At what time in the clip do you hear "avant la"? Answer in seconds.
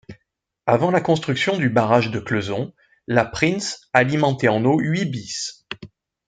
0.65-0.99